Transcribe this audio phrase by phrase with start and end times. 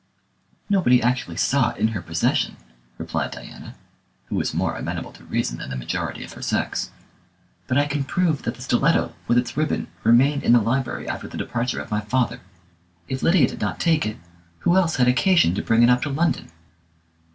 [0.67, 2.57] "Nobody actually saw it in her possession,"
[2.97, 3.75] replied Diana,
[4.25, 6.89] who was more amenable to reason than the majority of her sex,
[7.67, 11.27] "but I can prove that the stiletto, with its ribbon, remained in the library after
[11.27, 12.41] the departure of my father.
[13.07, 14.17] If Lydia did not take it,
[14.61, 16.49] who else had occasion to bring it up to London?"